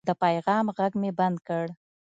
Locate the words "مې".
1.01-1.11